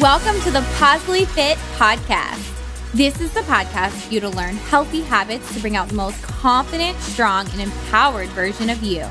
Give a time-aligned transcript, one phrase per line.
[0.00, 2.50] Welcome to the Positively Fit Podcast.
[2.94, 6.22] This is the podcast for you to learn healthy habits to bring out the most
[6.22, 9.06] confident, strong, and empowered version of you.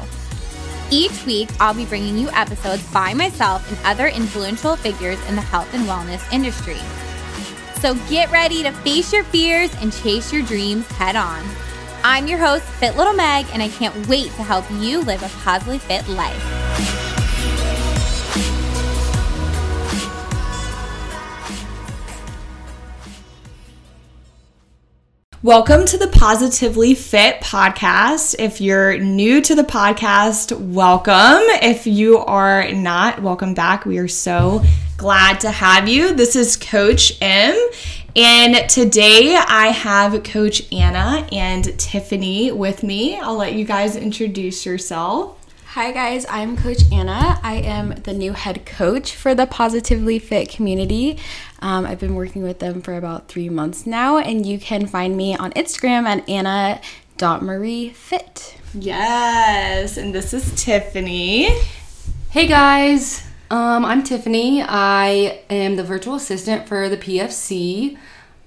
[0.89, 5.41] Each week, I'll be bringing you episodes by myself and other influential figures in the
[5.41, 6.79] health and wellness industry.
[7.81, 11.45] So get ready to face your fears and chase your dreams head on.
[12.03, 15.29] I'm your host, Fit Little Meg, and I can't wait to help you live a
[15.43, 16.98] positively fit life.
[25.41, 28.35] Welcome to the Positively Fit podcast.
[28.39, 31.39] If you're new to the podcast, welcome.
[31.63, 33.85] If you are not, welcome back.
[33.85, 34.61] We are so
[34.97, 36.13] glad to have you.
[36.13, 37.57] This is Coach Em,
[38.17, 43.17] and today I have Coach Anna and Tiffany with me.
[43.17, 45.38] I'll let you guys introduce yourself.
[45.73, 46.25] Hi, guys.
[46.27, 47.39] I'm Coach Anna.
[47.43, 51.19] I am the new head coach for the Positively Fit community.
[51.59, 55.15] Um, I've been working with them for about three months now, and you can find
[55.15, 58.55] me on Instagram at anna.mariefit.
[58.73, 61.49] Yes, and this is Tiffany.
[62.31, 64.63] Hey guys, um, I'm Tiffany.
[64.63, 67.95] I am the virtual assistant for the PFC.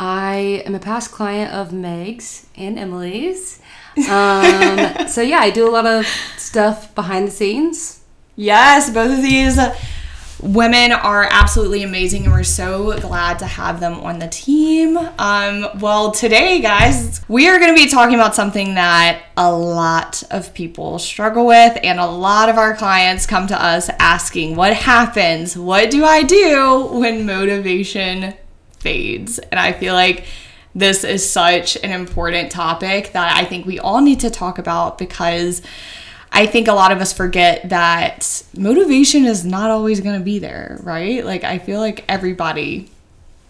[0.04, 3.60] I am a past client of Meg's and Emily's.
[4.10, 6.04] Um, so yeah, I do a lot of
[6.36, 8.02] stuff behind the scenes.
[8.34, 9.56] Yes, both of these
[10.40, 14.96] women are absolutely amazing and we're so glad to have them on the team.
[14.96, 20.24] Um, well, today, guys, we are going to be talking about something that a lot
[20.32, 24.74] of people struggle with, and a lot of our clients come to us asking, What
[24.74, 25.56] happens?
[25.56, 28.34] What do I do when motivation
[28.82, 29.38] fades?
[29.38, 30.26] And I feel like
[30.74, 34.98] this is such an important topic that I think we all need to talk about
[34.98, 35.62] because
[36.30, 40.38] I think a lot of us forget that motivation is not always going to be
[40.38, 41.24] there, right?
[41.24, 42.90] Like, I feel like everybody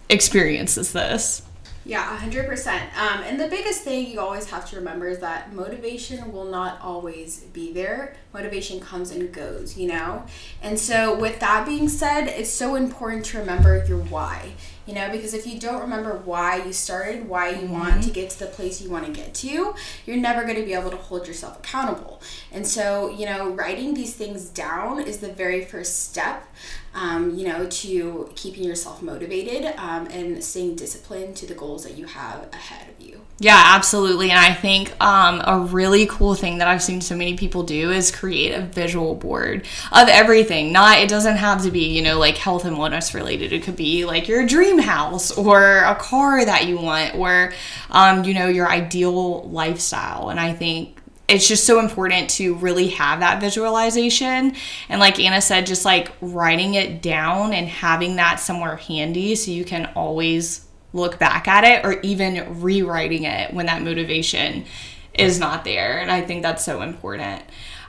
[0.09, 1.41] experiences this.
[1.85, 2.95] Yeah, 100%.
[2.95, 6.79] Um, and the biggest thing you always have to remember is that motivation will not
[6.81, 8.15] always be there.
[8.33, 10.25] Motivation comes and goes, you know?
[10.61, 14.53] And so, with that being said, it's so important to remember your why
[14.85, 17.73] you know because if you don't remember why you started why you mm-hmm.
[17.73, 19.73] want to get to the place you want to get to
[20.05, 22.21] you're never going to be able to hold yourself accountable
[22.51, 26.45] and so you know writing these things down is the very first step
[26.93, 31.97] um, you know to keeping yourself motivated um, and staying disciplined to the goals that
[31.97, 34.29] you have ahead of you yeah, absolutely.
[34.29, 37.91] And I think um, a really cool thing that I've seen so many people do
[37.91, 40.71] is create a visual board of everything.
[40.71, 43.51] Not, it doesn't have to be, you know, like health and wellness related.
[43.51, 47.53] It could be like your dream house or a car that you want or,
[47.89, 50.29] um, you know, your ideal lifestyle.
[50.29, 50.97] And I think
[51.33, 54.55] it's just so important to really have that visualization.
[54.87, 59.49] And like Anna said, just like writing it down and having that somewhere handy so
[59.49, 64.65] you can always look back at it or even rewriting it when that motivation
[65.13, 65.99] is not there.
[65.99, 67.41] And I think that's so important.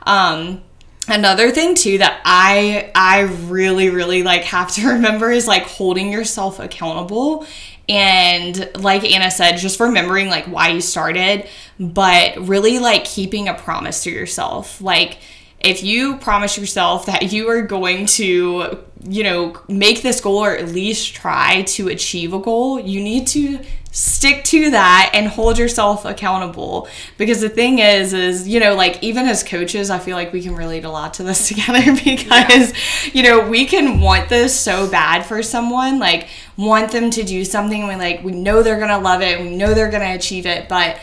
[0.06, 0.62] Um,
[1.06, 6.10] another thing too that i i really really like have to remember is like holding
[6.10, 7.46] yourself accountable
[7.88, 11.46] and like anna said just remembering like why you started
[11.78, 14.80] but really like keeping a promise to yourself.
[14.80, 15.18] Like
[15.60, 20.56] if you promise yourself that you are going to, you know, make this goal or
[20.56, 23.60] at least try to achieve a goal, you need to
[23.94, 29.00] stick to that and hold yourself accountable because the thing is is you know like
[29.04, 32.72] even as coaches i feel like we can relate a lot to this together because
[32.72, 33.10] yeah.
[33.12, 37.44] you know we can want this so bad for someone like want them to do
[37.44, 40.68] something we like we know they're gonna love it we know they're gonna achieve it
[40.68, 40.98] but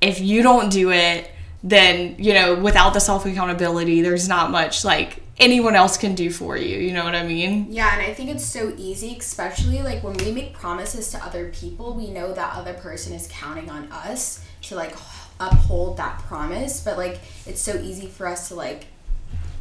[0.00, 1.28] if you don't do it
[1.64, 6.30] then you know without the self accountability there's not much like anyone else can do
[6.30, 9.82] for you you know what i mean yeah and i think it's so easy especially
[9.82, 13.68] like when we make promises to other people we know that other person is counting
[13.68, 14.96] on us to like
[15.38, 18.86] uphold that promise but like it's so easy for us to like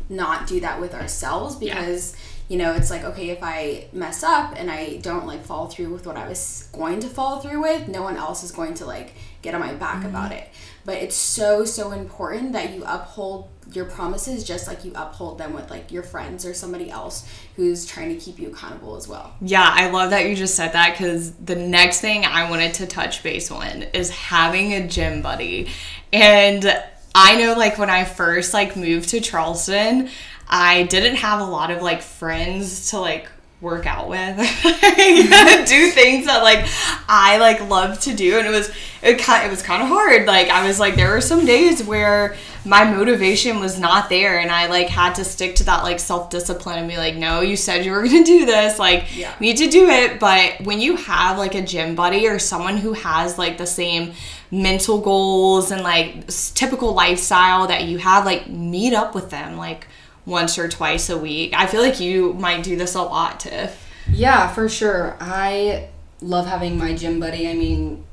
[0.08, 2.20] not do that with ourselves because yeah.
[2.48, 5.92] you know it's like okay if i mess up and i don't like follow through
[5.92, 8.86] with what i was going to follow through with no one else is going to
[8.86, 10.08] like get on my back mm-hmm.
[10.08, 10.48] about it
[10.86, 15.54] but it's so so important that you uphold your promises just like you uphold them
[15.54, 19.34] with like your friends or somebody else who's trying to keep you accountable as well.
[19.42, 22.88] Yeah, I love that you just said that cuz the next thing I wanted to
[22.88, 25.70] touch base on is having a gym buddy.
[26.14, 26.82] And
[27.14, 30.10] I know like when I first like moved to Charleston,
[30.48, 33.30] I didn't have a lot of like friends to like
[33.66, 34.38] work out with.
[35.68, 36.66] do things that like
[37.10, 38.72] I like love to do and it was
[39.02, 40.26] it kind it was kind of hard.
[40.26, 44.50] Like I was like there were some days where my motivation was not there and
[44.52, 47.86] I like had to stick to that like self-discipline and be like no you said
[47.86, 49.34] you were going to do this like Yeah.
[49.40, 52.94] need to do it but when you have like a gym buddy or someone who
[52.94, 54.14] has like the same
[54.50, 59.88] mental goals and like typical lifestyle that you have like meet up with them like
[60.26, 63.82] once or twice a week i feel like you might do this a lot tiff
[64.12, 65.18] Yeah, for sure.
[65.20, 65.90] I
[66.22, 67.50] love having my gym buddy.
[67.50, 68.06] I mean,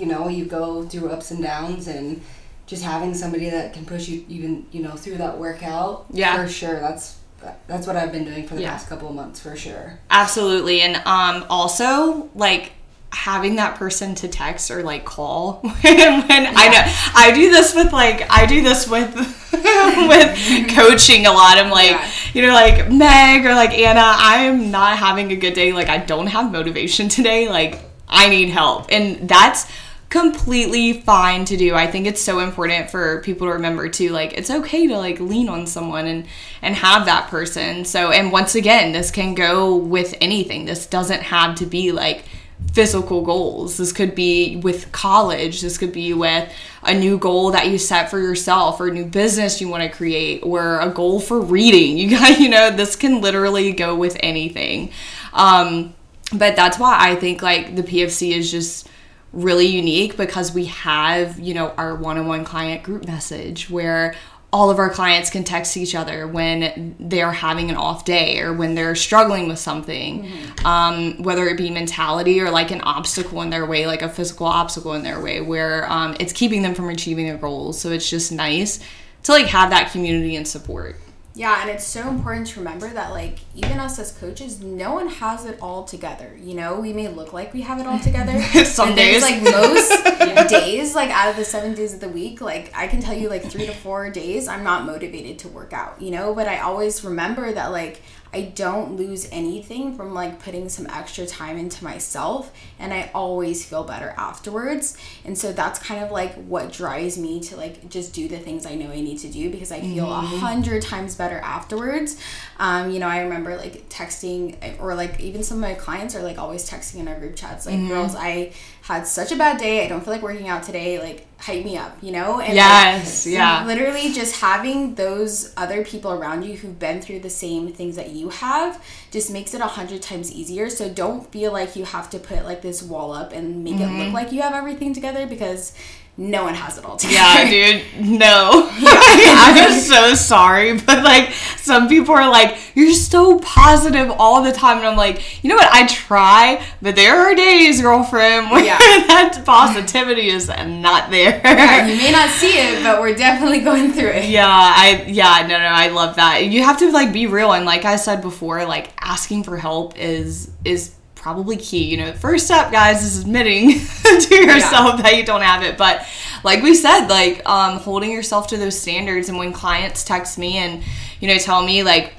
[0.00, 2.22] you know, you go through ups and downs, and
[2.66, 6.06] just having somebody that can push you even, you know, through that workout.
[6.10, 6.34] Yeah.
[6.42, 6.80] for sure.
[6.80, 7.18] That's
[7.66, 8.70] that's what I've been doing for the Yeah.
[8.72, 9.98] past couple of months, for sure.
[10.10, 10.80] Absolutely.
[10.80, 12.72] And um also like
[13.12, 16.82] having that person to text or like call when, when I know
[17.14, 19.14] I do this with like I do this with
[19.52, 21.58] with coaching a lot.
[21.58, 22.10] I'm like, Yeah.
[22.32, 25.72] you know, like Meg or like Anna, I'm not having a good day.
[25.72, 27.48] Like I don't have motivation today.
[27.48, 28.86] Like I need help.
[28.90, 29.66] And that's
[30.08, 31.74] completely fine to do.
[31.74, 35.18] I think it's so important for people to remember too like it's okay to like
[35.20, 36.26] lean on someone and
[36.60, 37.84] and have that person.
[37.84, 40.64] So and once again, this can go with anything.
[40.66, 42.24] This doesn't have to be like
[42.72, 43.76] physical goals.
[43.76, 45.60] This could be with college.
[45.60, 46.50] This could be with
[46.82, 49.88] a new goal that you set for yourself or a new business you want to
[49.88, 51.98] create or a goal for reading.
[52.02, 54.90] You got, you know, this can literally go with anything.
[55.32, 55.94] Um,
[56.32, 58.88] but that's why I think like the PFC is just
[59.32, 64.14] really unique because we have, you know, our one-on-one client group message where
[64.52, 68.52] all of our clients can text each other when they're having an off day or
[68.52, 70.30] when they're struggling with something,
[70.66, 74.46] um, whether it be mentality or like an obstacle in their way, like a physical
[74.46, 77.80] obstacle in their way, where um, it's keeping them from achieving their goals.
[77.80, 78.78] So it's just nice
[79.22, 80.96] to like have that community and support.
[81.34, 85.08] Yeah, and it's so important to remember that, like, even us as coaches, no one
[85.08, 86.36] has it all together.
[86.38, 88.42] You know, we may look like we have it all together.
[88.64, 89.42] Some and there's, days.
[89.42, 93.00] like, most days, like, out of the seven days of the week, like, I can
[93.00, 96.34] tell you, like, three to four days, I'm not motivated to work out, you know?
[96.34, 98.02] But I always remember that, like,
[98.34, 103.64] I don't lose anything from like putting some extra time into myself and I always
[103.64, 104.96] feel better afterwards.
[105.24, 108.64] And so that's kind of like what drives me to like just do the things
[108.64, 112.18] I know I need to do because I feel a hundred times better afterwards.
[112.58, 116.22] Um, you know, I remember like texting or like even some of my clients are
[116.22, 118.52] like always texting in our group chats like girls, I
[118.82, 119.84] had such a bad day.
[119.84, 120.98] I don't feel like working out today.
[120.98, 122.38] Like hype me up, you know?
[122.40, 123.66] And like, Yes, yeah.
[123.66, 128.10] literally just having those other people around you who've been through the same things that
[128.10, 128.80] you have
[129.10, 132.44] just makes it a hundred times easier so don't feel like you have to put
[132.44, 133.98] like this wall up and make it Mm-hmm.
[133.98, 135.74] look like you have everything together because
[136.18, 137.50] no one has it all together Yeah,
[137.96, 138.68] dude, no.
[138.84, 144.78] I'm so sorry, but like some people are like, you're so positive all the time,
[144.78, 145.72] and I'm like, you know what?
[145.72, 148.78] I try, but there are days, girlfriend, where Yeah.
[148.78, 151.40] that positivity is not there.
[151.44, 155.46] Yeah, you may not see it but we're definitely going through it Yeah, I yeah,
[155.48, 156.44] no no, I love that.
[156.46, 159.98] You have to like be real and like I said before, like asking for help
[159.98, 161.84] is is probably key.
[161.84, 163.70] You know, first step guys is admitting
[164.02, 165.78] to yourself that you don't have it.
[165.78, 166.04] But
[166.44, 170.58] like we said, like um holding yourself to those standards and when clients text me
[170.58, 170.82] and
[171.20, 172.14] you know tell me like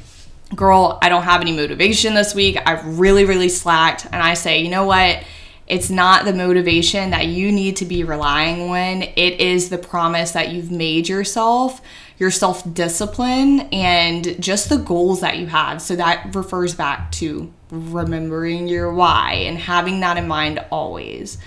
[0.56, 2.58] girl, I don't have any motivation this week.
[2.66, 4.06] I've really, really slacked.
[4.06, 5.24] And I say, you know what?
[5.66, 9.04] It's not the motivation that you need to be relying on.
[9.04, 11.82] It is the promise that you've made yourself,
[12.20, 15.82] your self discipline, and just the goals that you have.
[15.82, 21.38] So that refers back to remembering your why and having that in mind always.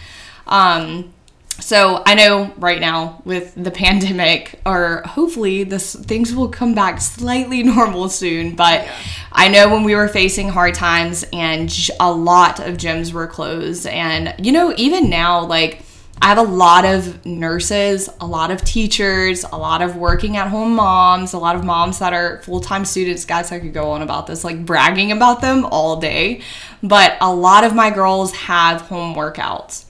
[0.46, 1.12] Um,
[1.58, 7.00] so I know right now with the pandemic, or hopefully this things will come back
[7.00, 8.56] slightly normal soon.
[8.56, 8.88] But
[9.32, 13.86] I know when we were facing hard times and a lot of gyms were closed,
[13.86, 15.82] and you know even now like.
[16.20, 20.48] I have a lot of nurses, a lot of teachers, a lot of working at
[20.48, 23.24] home moms, a lot of moms that are full time students.
[23.24, 26.40] Guys, I could go on about this, like bragging about them all day.
[26.82, 29.86] But a lot of my girls have home workouts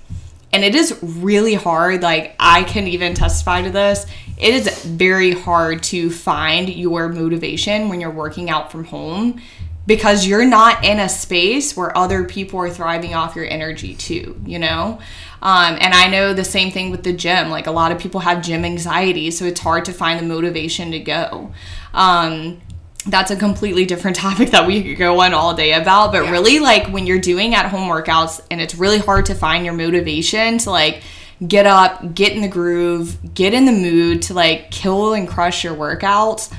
[0.52, 4.06] and it is really hard like i can even testify to this
[4.38, 9.40] it is very hard to find your motivation when you're working out from home
[9.86, 14.40] because you're not in a space where other people are thriving off your energy too
[14.44, 14.98] you know?
[15.42, 17.50] Um, and i know the same thing with the gym.
[17.50, 20.90] Like a lot of people have gym anxiety so it's hard to find the motivation
[20.92, 21.52] to go.
[21.94, 22.60] Um,
[23.06, 26.58] that's a completely different topic that we could go on all day about but really
[26.58, 30.58] like when you're doing at home workouts and it's really hard to find your motivation
[30.58, 31.02] to like
[31.46, 35.64] get up get in the groove get in the mood to like kill and crush
[35.64, 36.52] your workouts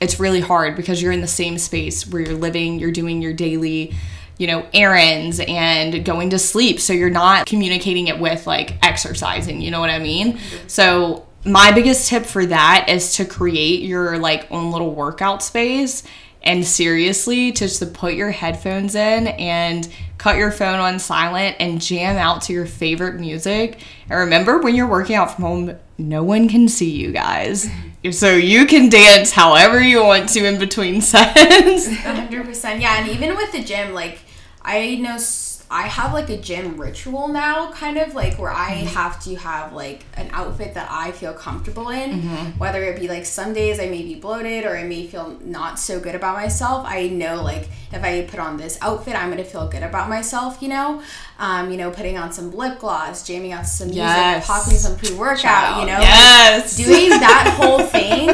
[0.00, 3.32] it's really hard because you're in the same space where you're living, you're doing your
[3.32, 3.94] daily
[4.38, 6.80] you know, errands and going to sleep.
[6.80, 10.38] So you're not communicating it with like exercising, you know what I mean?
[10.68, 16.04] So my biggest tip for that is to create your like own little workout space
[16.42, 19.88] and seriously just to put your headphones in and
[20.18, 23.80] cut your phone on silent and jam out to your favorite music.
[24.08, 27.68] And remember when you're working out from home, no one can see you guys.
[28.12, 31.88] So you can dance however you want to in between sets.
[31.88, 32.80] 100%.
[32.80, 34.20] Yeah, and even with the gym like
[34.62, 38.70] I know s- I have like a gym ritual now, kind of like where I
[38.70, 42.20] have to have like an outfit that I feel comfortable in.
[42.58, 45.78] Whether it be like some days I may be bloated or I may feel not
[45.78, 46.84] so good about myself.
[46.86, 50.62] I know like if I put on this outfit, I'm gonna feel good about myself.
[50.62, 51.02] You know,
[51.38, 54.46] um, you know, putting on some lip gloss, jamming out some music, Yes.
[54.46, 55.80] popping some pre workout.
[55.80, 56.76] You know, Yes.
[56.76, 58.28] doing that whole thing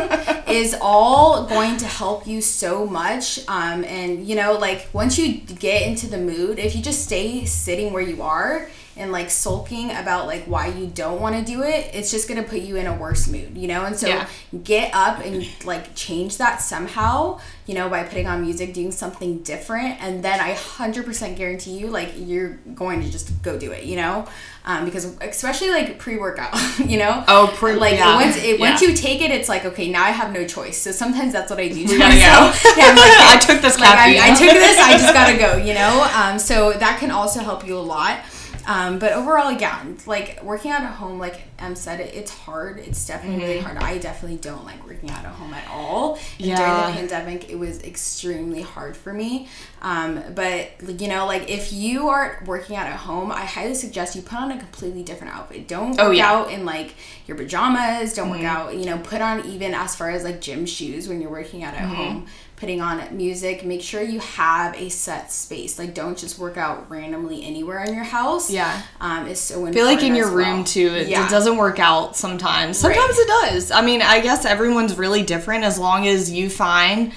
[0.48, 5.38] is all going to help you so much um, and you know like once you
[5.38, 9.90] get into the mood if you just stay sitting where you are and like sulking
[9.90, 12.76] about like why you don't want to do it it's just going to put you
[12.76, 14.28] in a worse mood you know and so Yeah.
[14.62, 19.38] get up and like change that somehow you know by putting on music doing something
[19.42, 23.84] different and then i 100% guarantee you like you're going to just go do it
[23.84, 24.26] you know
[24.66, 26.54] um, because especially like pre-workout
[26.86, 28.14] you know Oh, pre- like yeah.
[28.14, 28.88] once it, once Yeah.
[28.88, 30.78] you take it, it's like okay, now I have no choice.
[30.78, 31.86] So sometimes that's what I do.
[31.86, 32.62] To gotta myself.
[32.62, 32.70] go.
[32.76, 34.30] Yeah, like, I took this like, I.
[34.32, 34.78] I took this.
[34.78, 35.56] I just gotta go.
[35.56, 36.08] You know.
[36.16, 38.20] Um, so that can also help you a lot.
[38.66, 42.78] Um, but overall, yeah, like working out at home, like Em said, it, it's hard.
[42.78, 43.76] It's definitely really Mm-hmm.
[43.76, 43.78] hard.
[43.82, 46.14] I definitely don't like working out at home at all.
[46.38, 46.56] And Yeah.
[46.56, 49.48] during the pandemic, it was extremely hard for me.
[49.84, 54.16] Um, but you know, like if you are working out at home, I highly suggest
[54.16, 55.68] you put on a completely different outfit.
[55.68, 56.26] Don't work Oh, yeah.
[56.32, 56.94] out in like
[57.26, 58.14] your pajamas.
[58.14, 58.46] Don't work Mm-hmm.
[58.46, 58.74] out.
[58.76, 61.74] You know, put on even as far as like gym shoes when you're working out
[61.74, 61.94] at Mm-hmm.
[61.94, 62.26] home.
[62.56, 63.62] Putting on music.
[63.66, 65.78] Make sure you have a set space.
[65.78, 68.48] Like, don't just work out randomly anywhere in your house.
[68.50, 68.80] Yeah.
[69.02, 69.76] um, is so important.
[69.76, 71.26] I feel like in your as room too, it, Yeah.
[71.26, 72.78] it doesn't work out sometimes.
[72.78, 73.70] Sometimes it does.
[73.70, 77.12] I mean, I guess everyone's really different as long as you find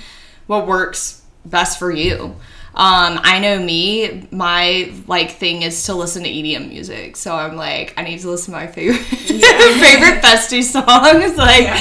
[0.48, 2.36] what works best for you.
[2.78, 7.16] Um, I know me, my like thing is to listen to EDM music.
[7.16, 11.76] So I'm like, I need to listen to my favorite favorite bestie songs, like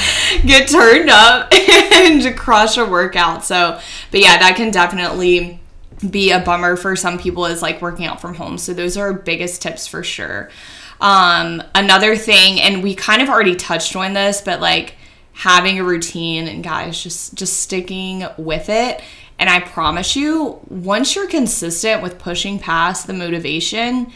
[0.46, 1.52] get turned up
[1.92, 3.44] and crush a workout.
[3.44, 3.78] So,
[4.10, 5.60] but yeah, that can definitely
[6.08, 8.56] be a bummer for some people is like working out from home.
[8.56, 10.50] So those are our biggest tips for sure.
[10.98, 14.94] Um, another thing, and we kind of already touched on this, but like
[15.34, 19.02] having a routine and guys just just sticking with it.
[19.38, 24.11] And I promise you, once you're consistent with pushing past the motivation,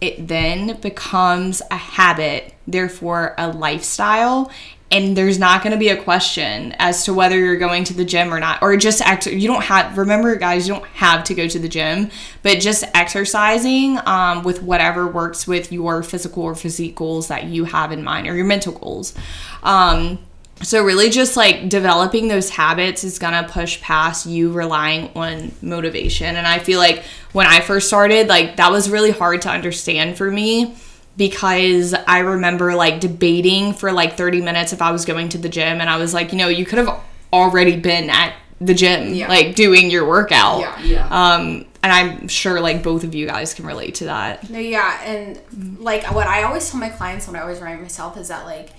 [0.00, 4.50] it then becomes a habit, therefore a lifestyle.
[4.90, 8.04] And there's not going to be a question as to whether you're going to the
[8.04, 9.26] gym or not, or just act.
[9.26, 9.96] You don't have.
[9.96, 12.10] Remember, guys, you don't have to go to the gym,
[12.42, 17.64] but just exercising um, with whatever works with your physical or physique goals that you
[17.64, 19.14] have in mind, or your mental goals.
[19.62, 20.18] Um,
[20.62, 25.52] so really just like developing those habits is going to push past you relying on
[25.60, 26.36] motivation.
[26.36, 30.16] And I feel like when I first started, like that was really hard to understand
[30.16, 30.76] for me
[31.16, 35.48] because I remember like debating for like 30 minutes if I was going to the
[35.48, 37.00] gym and I was like, you know, you could have
[37.32, 39.28] already been at the gym Yeah.
[39.28, 40.60] like doing your workout.
[40.60, 40.80] Yeah.
[40.82, 41.08] Yeah.
[41.34, 44.48] Um and I'm sure like both of you guys can relate to that.
[44.48, 48.16] No, yeah, and like what I always tell my clients, when I always remind myself
[48.16, 48.70] is that like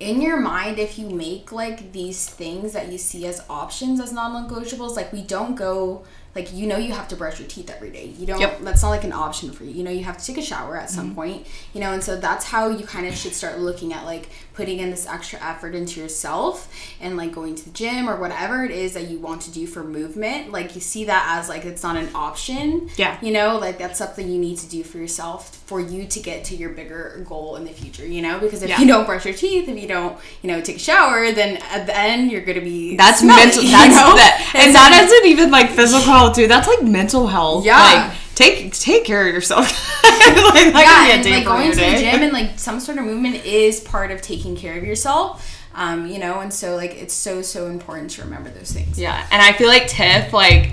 [0.00, 4.12] in your mind, if you make like these things that you see as options as
[4.12, 6.04] non-negotiables, like we don't go
[6.38, 8.06] like you know you have to brush your teeth every day.
[8.18, 8.40] You don't.
[8.40, 8.52] Yep.
[8.56, 8.64] Mm-hmm.
[8.64, 9.72] That's not like an option for you.
[9.72, 11.46] You know you have to take a shower at some point.
[11.74, 14.78] You know, and so that's how you kind of should start looking at like putting
[14.80, 16.68] in this extra effort into yourself
[17.00, 19.66] and like going to the gym or whatever it is that you want to do
[19.66, 20.50] for movement.
[20.52, 22.88] Like you see that as like it's not an option.
[22.96, 23.16] Yeah.
[23.22, 26.44] You know, like that's something you need to do for yourself for you to get
[26.44, 28.38] to your bigger goal in the future, you know?
[28.38, 28.80] Because if Yeah.
[28.80, 31.86] you don't brush your teeth, if you don't, you know, take a shower, then at
[31.86, 33.62] the end you're gonna be That's smelly, mental.
[33.64, 34.14] you know?
[34.16, 36.48] that, and so- that isn't even like physical too.
[36.48, 37.64] That's like mental health.
[37.64, 37.78] Yeah.
[37.78, 39.64] like take take care of yourself.
[40.04, 42.98] like, that yeah, and be a like going to the gym and like some sort
[42.98, 45.44] of movement is part of taking care of yourself.
[45.74, 48.98] Um, you know, and so like it's so so important to remember those things.
[48.98, 50.72] Yeah, and I feel like Tiff, like,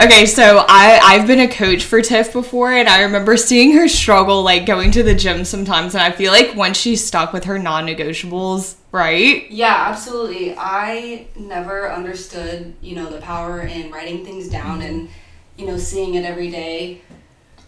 [0.00, 3.88] okay, so I I've been a coach for Tiff before, and I remember seeing her
[3.88, 7.44] struggle, like going to the gym sometimes, and I feel like once she's stuck with
[7.44, 9.50] her non-negotiables, right?
[9.50, 10.54] Yeah, absolutely.
[10.56, 15.08] I never understood, you know, the power in writing things down and,
[15.56, 17.00] you know, seeing it every day.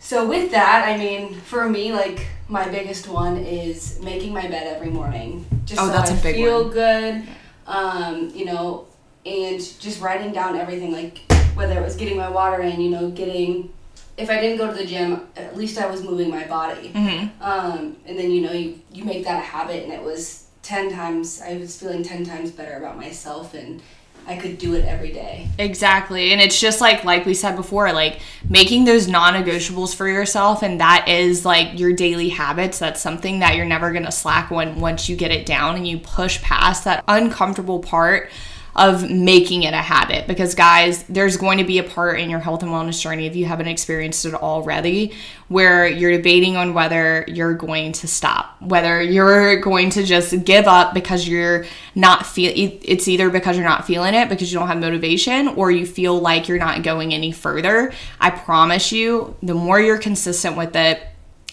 [0.00, 4.66] So with that, I mean, for me, like my biggest one is making my bed
[4.74, 6.72] every morning, just Oh, so that's I a big feel one.
[6.72, 7.22] good.
[7.66, 8.86] Um, you know,
[9.26, 11.20] and just writing down everything, like
[11.58, 13.72] whether it was getting my water in, you know, getting.
[14.16, 16.90] If I didn't go to the gym, at least I was moving my body.
[16.94, 17.42] Mm-hmm.
[17.42, 20.90] Um, and then you know you, you make that a habit, and it was ten
[20.90, 21.42] times.
[21.42, 23.80] I was feeling ten times better about myself, and
[24.26, 25.48] I could do it every day.
[25.58, 26.32] Exactly.
[26.32, 30.80] And it's just like like we said before, like making those non-negotiables for yourself and
[30.80, 32.78] that is like your daily habits.
[32.78, 35.88] That's something that you're never going to slack when once you get it down and
[35.88, 38.30] you push past that uncomfortable part
[38.78, 42.40] of making it a habit because guys there's going to be a part in your
[42.40, 45.12] health and wellness journey if you haven't experienced it already
[45.48, 50.66] where you're debating on whether you're going to stop whether you're going to just give
[50.66, 54.68] up because you're not feel it's either because you're not feeling it because you don't
[54.68, 57.92] have motivation or you feel like you're not going any further.
[58.20, 61.02] I promise you the more you're consistent with it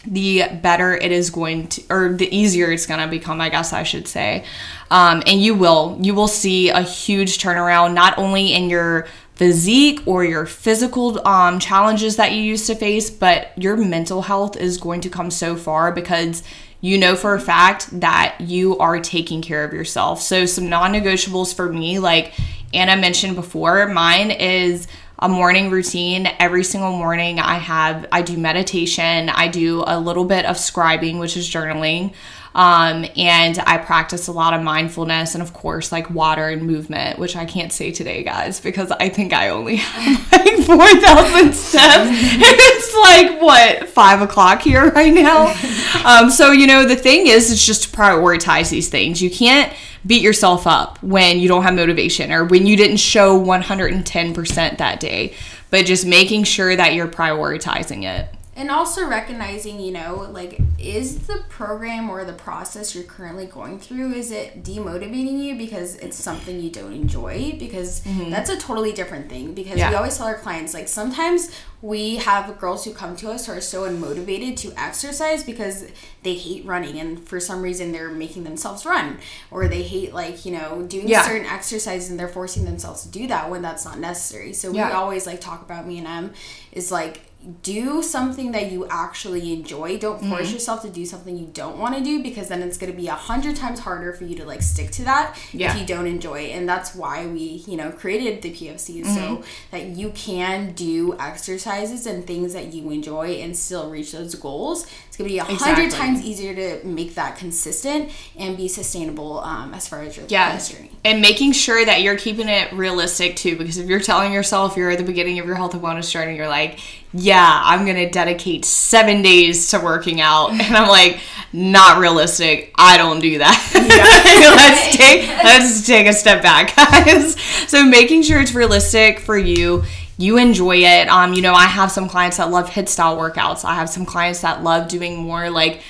[0.08, 3.74] the better it is going to or the easier it's going to become i guess
[3.74, 4.44] i should say.
[4.92, 10.00] Um, and you will you will see a huge turnaround not only in your physique
[10.06, 14.78] or your physical um, challenges that you used to face but your mental health is
[14.78, 16.44] going to come so far because
[16.82, 20.22] you know for a fact that you are taking care of yourself.
[20.22, 22.34] So some non-negotiables for me like
[22.74, 24.88] anna mentioned before mine is
[25.20, 30.26] a morning routine every single morning i have i do meditation i do a little
[30.26, 32.14] bit of scribing which is journaling
[32.56, 37.20] um, and I practice a lot of mindfulness and, of course, like water and movement,
[37.20, 42.10] which I can't say today, guys, because I think I only have like 4,000 steps.
[42.14, 45.54] it's like, what, five o'clock here right now?
[46.06, 49.24] Um, so, you know, the thing is, it's just to prioritize these things.
[49.24, 49.74] You can't
[50.06, 55.00] beat yourself up when you don't have motivation or when you didn't show 110% that
[55.00, 55.34] day,
[55.72, 61.28] but just making sure that you're prioritizing it and also recognizing you know like is
[61.28, 66.18] the program or the process you're currently going through is it demotivating you because it's
[66.18, 68.30] something you don't enjoy because mm-hmm.
[68.30, 69.90] that's a totally different thing because yeah.
[69.90, 73.52] we always tell our clients like sometimes we have girls who come to us who
[73.52, 75.86] are so unmotivated to exercise because
[76.24, 79.18] they hate running and for some reason they're making themselves run
[79.52, 81.24] or they hate like you know doing yeah.
[81.24, 84.88] certain exercises and they're forcing themselves to do that when that's not necessary so yeah.
[84.88, 86.34] we always like talk about me and em
[86.72, 87.22] is like
[87.62, 89.98] do something that you actually enjoy.
[89.98, 90.54] Don't force mm-hmm.
[90.54, 93.08] yourself to do something you don't want to do because then it's going to be
[93.08, 95.72] a hundred times harder for you to like stick to that yeah.
[95.72, 96.42] if you don't enjoy.
[96.46, 96.52] It.
[96.52, 99.14] And that's why we, you know, created the PFC mm-hmm.
[99.14, 104.36] so that you can do exercises and things that you enjoy and still reach those
[104.36, 104.88] goals.
[105.08, 106.08] It's going to be a hundred exactly.
[106.08, 110.70] times easier to make that consistent and be sustainable um, as far as your yes.
[110.70, 110.92] journey.
[111.04, 114.90] And making sure that you're keeping it realistic too, because if you're telling yourself you're
[114.90, 116.80] at the beginning of your health and wellness journey, you're like,
[117.18, 121.20] yeah, I'm gonna dedicate seven days to working out, and I'm like,
[121.54, 122.74] not realistic.
[122.76, 123.72] I don't do that.
[123.74, 124.56] Yeah.
[124.56, 127.36] let's take let's take a step back, guys.
[127.66, 129.84] So making sure it's realistic for you.
[130.18, 131.08] You enjoy it.
[131.08, 133.66] Um, you know, I have some clients that love HIIT style workouts.
[133.66, 135.82] I have some clients that love doing more like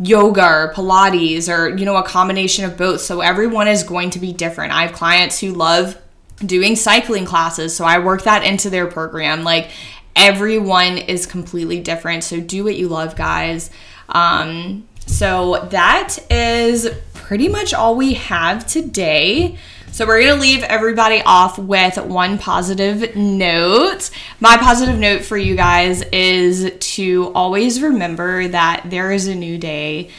[0.00, 3.02] yoga or Pilates or, you know, a combination of both.
[3.02, 4.72] So everyone is going to be different.
[4.72, 5.98] I have clients who love
[6.44, 7.76] doing cycling classes.
[7.76, 9.44] So I work that into their program.
[9.44, 9.70] Like
[10.16, 12.24] everyone is completely different.
[12.24, 13.70] So do what you love, guys.
[14.08, 19.58] Um, so that is pretty much all we have today.
[19.90, 24.10] So we're going to leave everybody off with one positive note.
[24.38, 29.58] My positive note for you guys is to always remember that there is a new
[29.58, 30.10] day.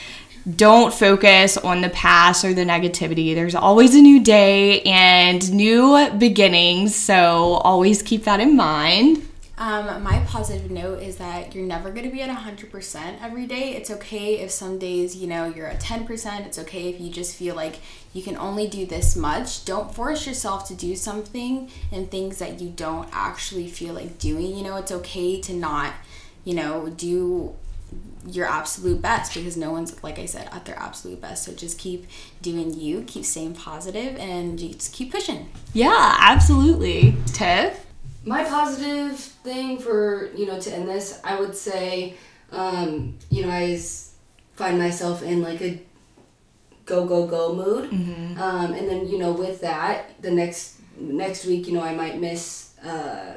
[0.55, 3.35] Don't focus on the past or the negativity.
[3.35, 6.95] There's always a new day and new beginnings.
[6.95, 9.28] So always keep that in mind.
[9.59, 13.75] Um, my positive note is that you're never going to be at 100% every day.
[13.75, 16.45] It's okay if some days, you know, you're at 10%.
[16.45, 17.79] It's okay if you just feel like
[18.13, 19.65] you can only do this much.
[19.65, 24.55] Don't force yourself to do something and things that you don't actually feel like doing.
[24.55, 25.93] You know, it's okay to not,
[26.45, 27.53] you know, do
[28.27, 31.43] your absolute best because no one's like I said at their absolute best.
[31.43, 32.05] So just keep
[32.41, 35.49] doing you, keep staying positive and just keep pushing.
[35.73, 37.17] Yeah, absolutely.
[37.25, 37.87] Tiff?
[38.25, 42.15] My positive thing for you know to end this, I would say,
[42.51, 43.79] um, you know, I
[44.55, 45.79] find myself in like a
[46.85, 48.41] go go go mood, mm-hmm.
[48.41, 52.19] um, and then you know with that, the next next week, you know, I might
[52.19, 53.35] miss uh,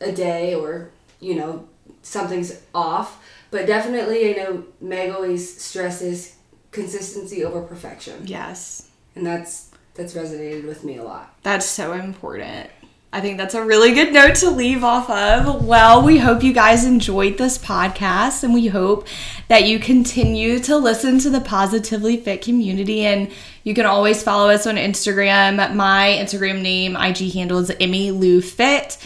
[0.00, 1.68] a day or you know
[2.02, 6.36] something's off, but definitely, I know Meg always stresses
[6.72, 8.26] consistency over perfection.
[8.26, 11.34] Yes, and that's that's resonated with me a lot.
[11.42, 12.70] That's so important.
[13.12, 15.64] I think that's a really good note to leave off of.
[15.64, 19.08] Well, we hope you guys enjoyed this podcast and we hope
[19.48, 23.04] that you continue to listen to the Positively Fit community.
[23.04, 23.32] And
[23.64, 25.74] you can always follow us on Instagram.
[25.74, 28.96] My Instagram name, IG handle is Emmy Lou Fit.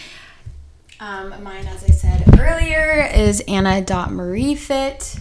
[1.00, 5.18] Um, mine, as I said earlier, is Anna.mariefit.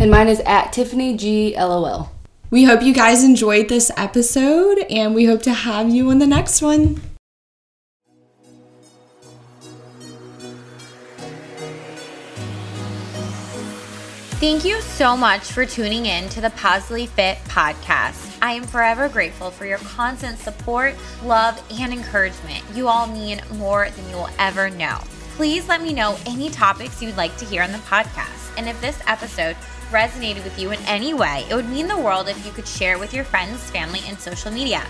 [0.00, 2.10] And mine is at Tiffany G LOL.
[2.50, 6.26] We hope you guys enjoyed this episode and we hope to have you on the
[6.26, 7.00] next one.
[14.38, 18.36] Thank you so much for tuning in to the Positively Fit podcast.
[18.42, 20.94] I am forever grateful for your constant support,
[21.24, 22.62] love, and encouragement.
[22.74, 24.98] You all mean more than you will ever know.
[25.36, 28.52] Please let me know any topics you'd like to hear on the podcast.
[28.58, 29.56] And if this episode
[29.90, 32.98] resonated with you in any way, it would mean the world if you could share
[32.98, 34.82] with your friends, family, and social media.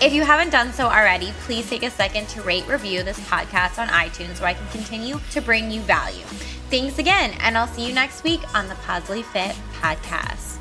[0.00, 3.78] If you haven't done so already, please take a second to rate, review this podcast
[3.78, 6.24] on iTunes so I can continue to bring you value.
[6.70, 10.59] Thanks again, and I'll see you next week on the Positively Fit podcast.